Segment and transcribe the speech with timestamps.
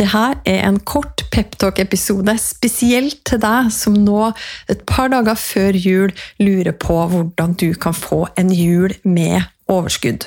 [0.00, 4.30] Det her er en kort peptalk-episode spesielt til deg som nå,
[4.72, 10.24] et par dager før jul, lurer på hvordan du kan få en jul med overskudd.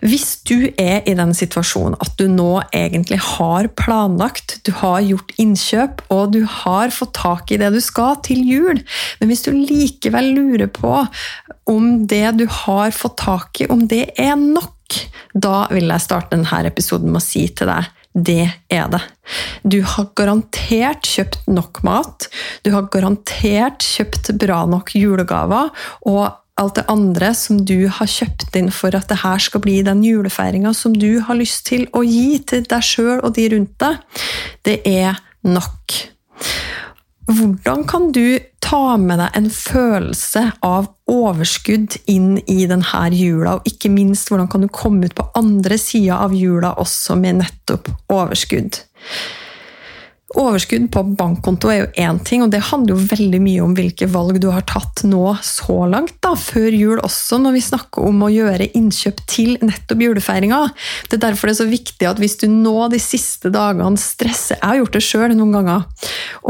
[0.00, 5.34] Hvis du er i den situasjonen at du nå egentlig har planlagt, du har gjort
[5.40, 8.80] innkjøp og du har fått tak i det du skal til jul,
[9.20, 10.96] men hvis du likevel lurer på
[11.70, 14.96] om det du har fått tak i, om det er nok,
[15.36, 19.02] da vil jeg starte denne episoden med å si til deg det er det.
[19.66, 22.28] Du har garantert kjøpt nok mat,
[22.62, 25.72] du har garantert kjøpt bra nok julegaver,
[26.06, 29.80] og alt det andre som du har kjøpt inn for at det her skal bli
[29.86, 33.74] den julefeiringa som du har lyst til å gi til deg sjøl og de rundt
[33.82, 34.22] deg,
[34.68, 35.98] det er nok.
[37.24, 43.68] Hvordan kan du ta med deg en følelse av overskudd inn i denne jula, og
[43.68, 47.88] ikke minst hvordan kan du komme ut på andre sida av jula også med nettopp
[48.12, 48.80] overskudd?
[50.34, 54.08] Overskudd på bankkonto er jo én ting, og det handler jo veldig mye om hvilke
[54.10, 58.24] valg du har tatt nå så langt, da, før jul også, når vi snakker om
[58.26, 60.58] å gjøre innkjøp til nettopp julefeiringa.
[61.06, 64.58] Det er derfor det er så viktig at hvis du nå de siste dagene stresser
[64.58, 65.86] Jeg har gjort det sjøl noen ganger.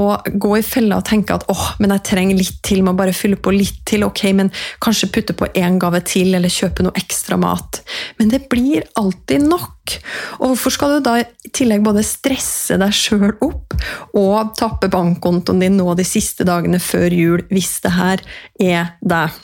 [0.00, 3.12] Og gå i fella og tenke at åh, men jeg trenger litt til, må bare
[3.16, 4.52] fylle på litt til, ok, men
[4.84, 7.82] kanskje putte på én gave til, eller kjøpe noe ekstra mat.
[8.16, 9.98] Men det blir alltid nok.
[10.40, 13.73] Og hvorfor skal du da i tillegg både stresse deg sjøl opp
[14.16, 18.24] og tappe bankkontoen din nå de siste dagene før jul, hvis det her
[18.60, 19.42] er deg?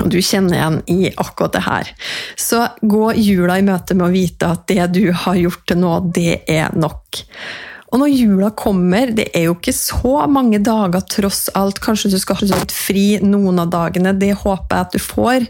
[0.00, 1.90] Og du kjenner igjen i akkurat det her.
[2.40, 5.98] Så gå jula i møte med å vite at det du har gjort til nå,
[6.16, 7.20] det er nok.
[7.92, 11.82] Og når jula kommer, det er jo ikke så mange dager tross alt.
[11.84, 14.14] Kanskje du skal ha litt fri noen av dagene.
[14.16, 15.44] Det håper jeg at du får.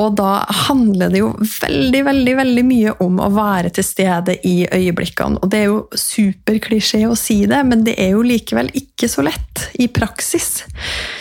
[0.00, 4.62] Og da handler det jo veldig veldig, veldig mye om å være til stede i
[4.64, 5.42] øyeblikkene.
[5.42, 9.24] Og det er jo superklisjé å si det, men det er jo likevel ikke så
[9.26, 10.62] lett i praksis.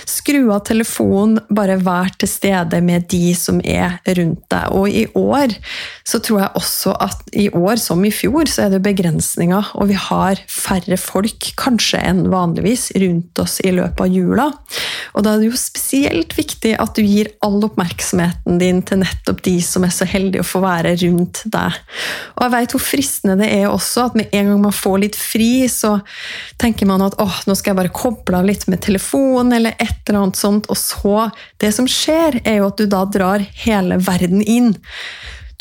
[0.07, 4.71] Skru av telefonen, bare vær til stede med de som er rundt deg.
[4.71, 5.55] Og i år
[6.07, 9.91] så tror jeg også at i år som i fjor, så er det begrensninger, og
[9.91, 14.47] vi har færre folk kanskje enn vanligvis rundt oss i løpet av jula.
[15.15, 19.41] Og da er det jo spesielt viktig at du gir all oppmerksomheten din til nettopp
[19.45, 21.79] de som er så heldige å få være rundt deg.
[22.37, 25.19] Og jeg vet hvor fristende det er også at med en gang man får litt
[25.19, 25.97] fri, så
[26.61, 29.97] tenker man at åh, nå skal jeg bare koble av litt med telefon, eller et
[30.05, 31.29] eller annet sånt, og så
[31.61, 34.71] Det som skjer, er jo at du da drar hele verden inn.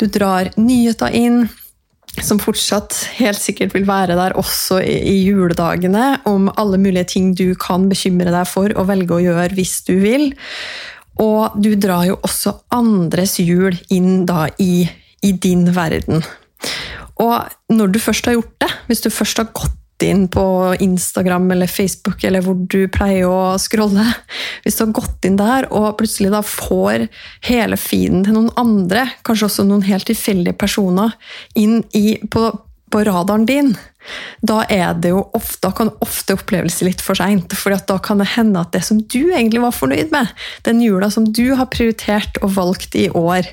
[0.01, 1.43] Du drar nyheter inn,
[2.19, 7.53] som fortsatt helt sikkert vil være der også i juledagene, om alle mulige ting du
[7.59, 10.31] kan bekymre deg for og velge å gjøre hvis du vil.
[11.21, 14.87] Og du drar jo også andres hjul inn da i,
[15.21, 16.23] i din verden.
[17.21, 20.43] Og når du først har gjort det, hvis du først har gått inn på
[20.81, 24.01] Instagram eller Facebook eller hvor du pleier å scrolle
[24.63, 27.05] Hvis du har gått inn der og plutselig da får
[27.45, 31.13] hele feeden til noen andre, kanskje også noen helt tilfeldige personer,
[31.53, 32.47] inn i, på,
[32.89, 33.75] på radaren din,
[34.41, 37.53] da er det jo ofte, kan ofte oppleves litt for seint.
[37.57, 40.31] For da kan det hende at det som du egentlig var fornøyd med,
[40.65, 43.47] den jula som du har prioritert og valgt i år,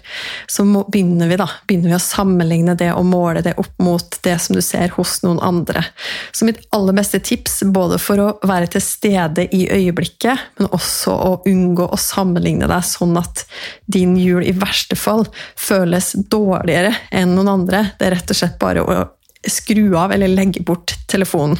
[0.50, 4.38] så begynner vi da, begynner vi å sammenligne det og måle det opp mot det
[4.42, 5.84] som du ser hos noen andre.
[6.32, 11.14] Så mitt aller beste tips, både for å være til stede i øyeblikket, men også
[11.14, 13.44] å unngå å sammenligne deg sånn at
[13.86, 15.26] din jul i verste fall
[15.58, 18.98] føles dårligere enn noen andre, det er rett og slett bare å
[19.46, 21.58] skru av eller legge bort telefonen.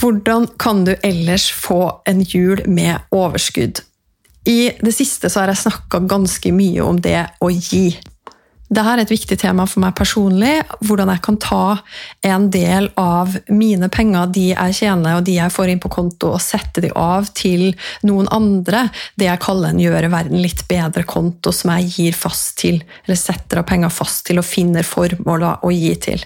[0.00, 3.82] Hvordan kan du ellers få en jul med overskudd?
[4.48, 7.92] I det siste så har jeg snakka ganske mye om det å gi.
[8.72, 10.54] Dette er et viktig tema for meg personlig.
[10.80, 11.64] Hvordan jeg kan ta
[12.24, 16.30] en del av mine penger, de jeg tjener og de jeg får inn på konto,
[16.32, 17.74] og sette de av til
[18.08, 18.86] noen andre.
[19.20, 23.60] Det jeg kaller en gjøre verden litt bedre-konto, som jeg gir fast til, eller setter
[23.60, 26.24] av penger fast til og finner formål å gi til.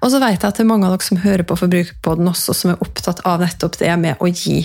[0.00, 2.56] Og så vet jeg at det er mange av dere som hører på Forbrukerpodden også,
[2.56, 4.62] som er opptatt av nettopp det med å gi.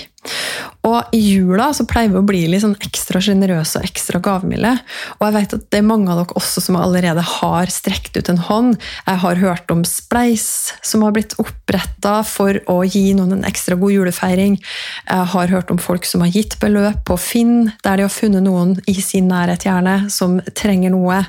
[0.88, 4.74] Og i jula så pleier vi å bli litt sånn ekstra sjenerøse og ekstra gavmilde.
[5.18, 8.32] Og jeg vet at det er mange av dere også som allerede har strekt ut
[8.32, 8.78] en hånd.
[9.08, 10.48] Jeg har hørt om Spleis
[10.86, 14.56] som har blitt opp oppretta for å gi noen en ekstra god julefeiring.
[15.04, 18.46] Jeg har hørt om folk som har gitt beløp på Finn, der de har funnet
[18.46, 21.20] noen i sin nærhet gjerne, som trenger noe.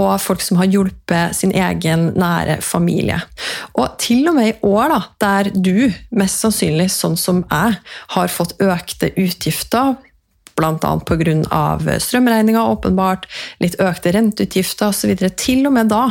[0.00, 3.20] Og folk som har hjulpet sin egen nære familie.
[3.76, 7.76] Og til og med i år, da, der du mest sannsynlig, sånn som jeg,
[8.16, 9.96] har fått økte utgifter
[10.56, 11.00] bl.a.
[11.04, 11.98] pga.
[12.00, 13.26] strømregninga, åpenbart,
[13.60, 15.12] litt økte renteutgifter osv.
[15.36, 16.06] Til og med da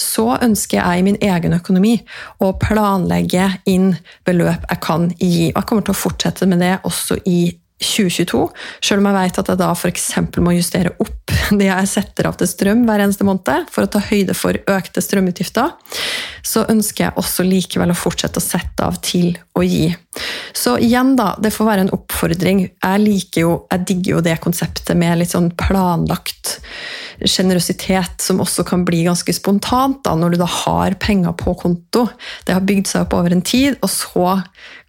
[0.00, 1.98] så ønsker jeg i min egen økonomi
[2.40, 3.92] å planlegge inn
[4.24, 5.50] beløp jeg kan gi.
[5.52, 7.40] Og jeg kommer til å fortsette med det også i
[7.80, 8.42] 2022,
[8.84, 10.10] selv om jeg vet at jeg da f.eks.
[10.44, 11.19] må justere opp
[11.60, 15.02] det jeg setter av til strøm hver eneste måned for å ta høyde for økte
[15.04, 15.72] strømutgifter,
[16.46, 19.90] så ønsker jeg også likevel å fortsette å sette av til å gi.
[20.56, 22.62] Så igjen, da, det får være en oppfordring.
[22.72, 26.39] Jeg liker jo, jeg digger jo det konseptet med litt sånn planlagt
[27.28, 32.06] sjenerøsitet som også kan bli ganske spontant da, når du da har penger på konto.
[32.46, 34.36] Det har bygd seg opp over en tid, og så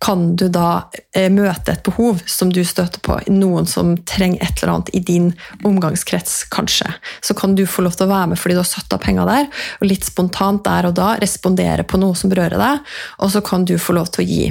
[0.02, 3.20] kan du da eh, møte et behov som du støter på.
[3.32, 5.30] Noen som trenger et eller annet i din
[5.68, 6.90] omgangskrets, kanskje.
[7.22, 9.30] Så kan du få lov til å være med fordi du har satt av penger
[9.30, 9.50] der,
[9.80, 12.92] og litt spontant der og da respondere på noe som berører deg,
[13.22, 14.46] og så kan du få lov til å gi.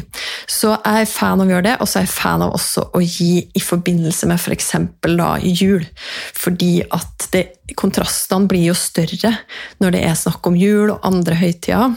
[0.50, 2.88] Så jeg er fan av å gjøre det, og så er jeg fan av også
[2.96, 4.72] å gi i forbindelse med f.eks.
[5.06, 5.86] For jul.
[6.34, 7.44] Fordi at det
[7.78, 9.36] kontrastene blir jo større
[9.78, 11.94] når det er snakk om jul og andre høytider.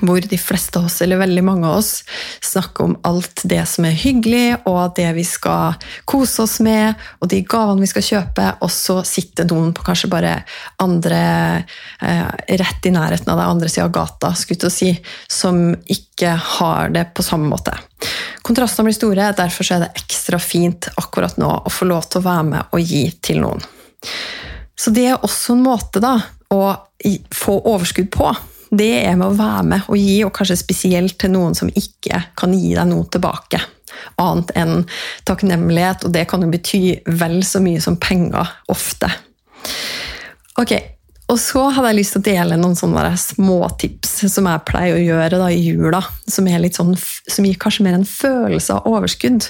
[0.00, 2.04] Hvor de fleste av oss, eller veldig mange av oss,
[2.44, 7.30] snakker om alt det som er hyggelig, og det vi skal kose oss med, og
[7.32, 10.36] de gavene vi skal kjøpe, og så sitter noen på kanskje bare
[10.82, 11.22] andre
[12.00, 14.90] eh, Rett i nærheten av deg, andre sida av gata, skulle jeg si,
[15.30, 15.60] som
[15.90, 17.74] ikke har det på samme måte.
[18.44, 22.26] Kontrastene blir store, derfor er det ekstra fint akkurat nå å få lov til å
[22.28, 23.64] være med og gi til noen.
[24.76, 26.16] Så det er også en måte da,
[26.52, 26.74] å
[27.34, 28.30] få overskudd på.
[28.74, 32.22] Det er med å være med og gi, og kanskje spesielt til noen som ikke
[32.38, 33.60] kan gi deg noe tilbake.
[34.20, 34.82] Annet enn
[35.28, 36.82] takknemlighet, og det kan jo bety
[37.20, 39.10] vel så mye som penger ofte.
[40.60, 40.74] Ok,
[41.32, 45.04] og så hadde jeg lyst til å dele noen sånne småtips som jeg pleier å
[45.04, 46.02] gjøre da, i jula.
[46.28, 49.48] Som, sånn, som, gir kanskje mer en følelse av overskudd.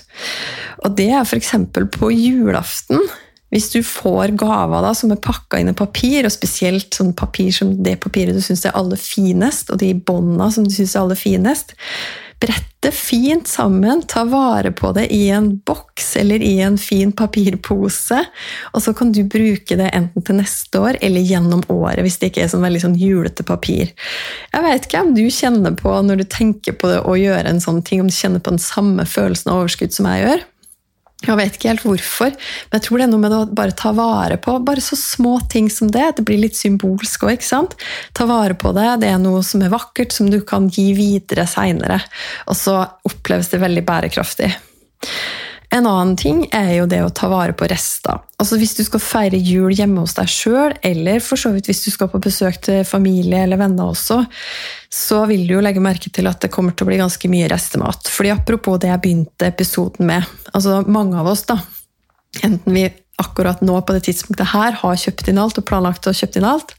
[0.86, 1.56] Og det er f.eks.
[1.96, 3.02] på julaften.
[3.54, 7.52] Hvis du får gaver da, som er pakka inn i papir, og spesielt sånn papir
[7.54, 11.04] som det papiret du syns er aller finest, og de bånda som du syns er
[11.04, 11.76] aller finest,
[12.42, 17.12] brett det fint sammen, ta vare på det i en boks eller i en fin
[17.16, 18.18] papirpose,
[18.74, 22.32] og så kan du bruke det enten til neste år eller gjennom året, hvis det
[22.32, 23.94] ikke er sånn veldig sånn julete papir.
[24.52, 27.62] Jeg vet ikke om du kjenner på, når du tenker på det å gjøre en
[27.64, 30.44] sånn ting, om du kjenner på den samme følelsen av overskudd som jeg gjør?
[31.24, 33.94] Jeg vet ikke helt hvorfor, men jeg tror det er noe med å bare ta
[33.96, 36.06] vare på bare så små ting som det.
[36.18, 37.76] Det blir litt symbolsk òg, ikke sant?
[38.16, 38.88] Ta vare på det.
[39.02, 42.00] Det er noe som er vakkert, som du kan gi videre seinere.
[42.48, 44.52] Og så oppleves det veldig bærekraftig.
[45.74, 48.20] En annen ting er jo det å ta vare på rester.
[48.38, 51.82] Altså Hvis du skal feire jul hjemme hos deg sjøl, eller for så vidt hvis
[51.86, 54.20] du skal på besøk til familie eller venner også,
[54.94, 57.50] så vil du jo legge merke til at det kommer til å bli ganske mye
[57.50, 58.06] restemat.
[58.06, 60.22] Fordi Apropos det jeg begynte episoden med.
[60.52, 61.58] altså Mange av oss, da,
[62.42, 62.86] enten vi
[63.18, 66.46] akkurat nå på det tidspunktet her har kjøpt inn alt og planlagt å kjøpt inn
[66.50, 66.74] alt,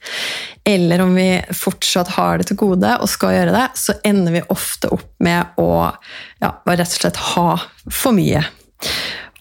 [0.67, 4.49] eller om vi fortsatt har det til gode og skal gjøre det, så ender vi
[4.51, 5.71] ofte opp med å
[6.43, 7.49] ja, rett og slett ha
[7.87, 8.43] for mye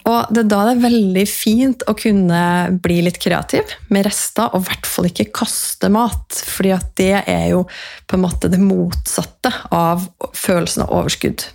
[0.05, 2.41] og det er da det er veldig fint å kunne
[2.83, 6.41] bli litt kreativ med rester, og i hvert fall ikke kaste mat.
[6.45, 7.63] fordi det er jo
[8.05, 10.05] på en måte det motsatte av
[10.37, 11.47] følelsen av overskudd.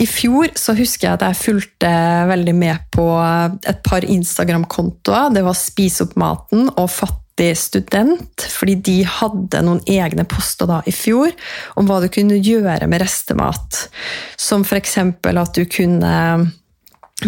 [0.00, 1.90] I fjor så husker jeg at jeg fulgte
[2.30, 5.34] veldig med på et par Instagram-kontoer.
[5.34, 10.80] Det var Spis opp maten og Fattig student, fordi de hadde noen egne poster da
[10.88, 11.32] i fjor
[11.80, 13.86] om hva du kunne gjøre med restemat.
[14.40, 14.96] Som f.eks.
[15.00, 16.14] at du kunne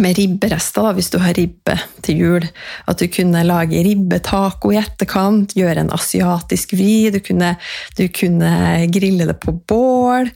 [0.01, 2.47] med ribberester, da, hvis du har ribbe til jul.
[2.89, 7.11] At du kunne lage ribbetaco i etterkant, gjøre en asiatisk vri.
[7.13, 7.55] Du kunne,
[7.99, 8.53] du kunne
[8.93, 10.31] grille det på bål.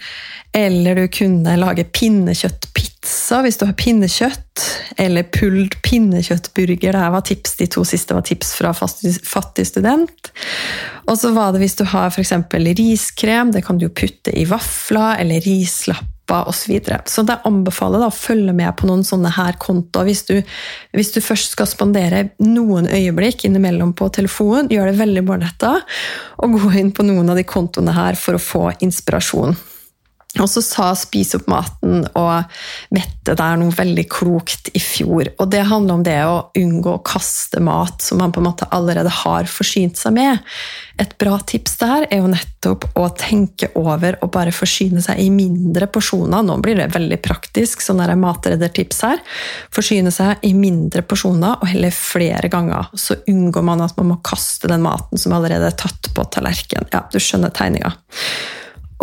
[0.57, 2.96] Eller du kunne lage pinnekjøttpizza
[3.45, 4.65] hvis du har pinnekjøtt.
[4.99, 6.97] Eller pulled pinnekjøttburger.
[6.97, 10.33] Det var tips, de to siste var tips fra Fattig student.
[11.07, 12.33] Og så var det hvis du har f.eks.
[12.79, 13.53] riskrem.
[13.53, 16.81] Det kan du putte i vafler eller rislapper, og osv.
[16.83, 20.09] Så, så det anbefaler da å følge med på noen sånne her kontoer.
[20.09, 25.77] Hvis hvis du først skal spandere noen øyeblikk innimellom på telefonen, gjør det veldig målretta,
[26.43, 29.55] og gå inn på noen av de kontoene her for å få inspirasjon.
[30.41, 32.45] Og så sa 'spis opp maten' og
[32.95, 35.31] mette deg noe veldig klokt i fjor.
[35.41, 38.69] Og det handler om det å unngå å kaste mat som man på en måte
[38.71, 40.39] allerede har forsynt seg med.
[41.01, 45.29] Et bra tips der er jo nettopp å tenke over og bare forsyne seg i
[45.31, 46.45] mindre porsjoner.
[46.45, 49.21] Nå blir det veldig praktisk, sånn der matreddertips her.
[49.75, 52.93] Forsyne seg i mindre porsjoner og heller flere ganger.
[52.95, 56.89] Så unngår man at man må kaste den maten som allerede er tatt på tallerkenen.
[56.93, 57.93] Ja, du skjønner tegninga.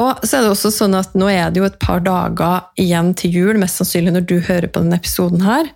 [0.01, 3.13] Og så er det også sånn at Nå er det jo et par dager igjen
[3.19, 5.45] til jul, mest sannsynlig når du hører på denne episoden.
[5.45, 5.69] her.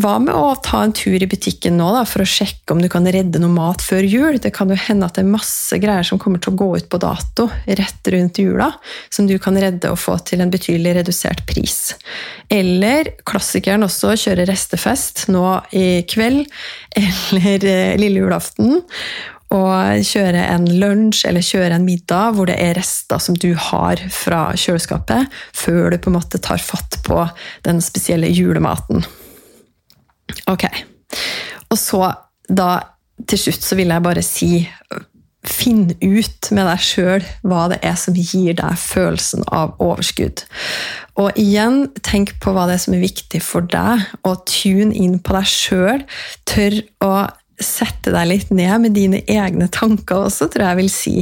[0.00, 2.88] Hva med å ta en tur i butikken nå da, for å sjekke om du
[2.88, 4.38] kan redde noe mat før jul?
[4.40, 6.88] Det kan jo hende at det er masse greier som kommer til å gå ut
[6.88, 8.70] på dato rett rundt jula,
[9.12, 11.92] som du kan redde og få til en betydelig redusert pris.
[12.48, 15.44] Eller klassikeren også, kjøre restefest nå
[15.76, 16.46] i kveld
[17.04, 18.80] eller eh, lille julaften
[19.52, 24.00] og kjøre en lunsj eller kjøre en middag hvor det er rester som du har
[24.12, 27.20] fra kjøleskapet, før du på en måte tar fatt på
[27.66, 29.04] den spesielle julematen.
[30.48, 30.64] Ok.
[31.68, 32.06] Og så,
[32.48, 32.70] da
[33.28, 34.54] til slutt, så vil jeg bare si
[35.42, 40.44] Finn ut med deg sjøl hva det er som gir deg følelsen av overskudd.
[41.18, 45.18] Og igjen, tenk på hva det er som er viktig for deg, og tune inn
[45.18, 46.04] på deg sjøl.
[46.46, 47.10] Tør å
[47.60, 51.16] sette deg litt ned med dine egne tanker også, tror jeg vil si.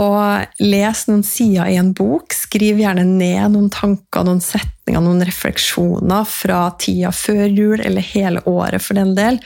[0.00, 2.32] Og les noen sider i en bok.
[2.32, 8.40] Skriv gjerne ned noen tanker, noen setninger, noen refleksjoner fra tida før jul, eller hele
[8.48, 9.36] året for den del.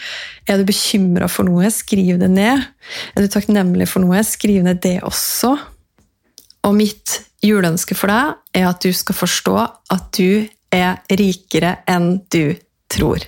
[0.46, 2.62] Er du bekymra for noe, skriv det ned.
[3.14, 5.56] Er du takknemlig for noe, skriv ned det også.
[6.64, 12.16] Og mitt juleønske for deg er at du skal forstå at du er rikere enn
[12.32, 12.54] du
[12.90, 13.26] tror.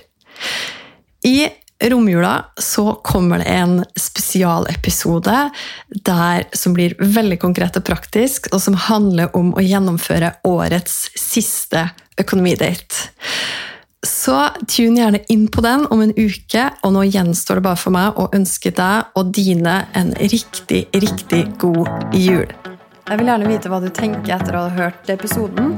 [1.27, 1.49] I
[1.83, 5.49] romjula så kommer det en spesialepisode
[5.89, 11.89] der, som blir veldig konkret og praktisk, og som handler om å gjennomføre årets siste
[12.17, 13.11] økonomidate.
[14.05, 14.35] Så
[14.69, 18.19] tune gjerne inn på den om en uke, og nå gjenstår det bare for meg
[18.21, 22.47] å ønske deg og dine en riktig, riktig god jul.
[23.07, 25.77] Jeg vil gjerne vite hva du tenker etter å ha hørt episoden.